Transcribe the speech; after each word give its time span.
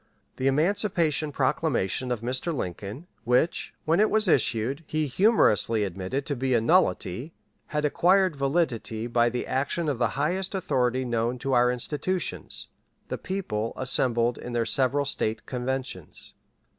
The 0.37 0.47
emancipation 0.47 1.31
proclamation 1.31 2.11
of 2.11 2.21
Mr. 2.21 2.51
Lincoln, 2.51 3.05
which, 3.23 3.71
when 3.85 3.99
it 3.99 4.09
was 4.09 4.27
issued, 4.27 4.83
he 4.87 5.05
humorously 5.05 5.83
admitted 5.83 6.25
to 6.25 6.35
be 6.35 6.55
a 6.55 6.59
nullity, 6.59 7.35
had 7.67 7.85
acquired 7.85 8.35
validity 8.35 9.05
by 9.05 9.29
the 9.29 9.45
action 9.45 9.87
of 9.87 9.99
the 9.99 10.17
highest 10.17 10.55
authority 10.55 11.05
known 11.05 11.37
to 11.37 11.53
our 11.53 11.71
institutions 11.71 12.69
the 13.09 13.19
people 13.19 13.73
assembled 13.77 14.39
in 14.39 14.53
their 14.53 14.65
several 14.65 15.05
State 15.05 15.45
Conventions. 15.45 16.33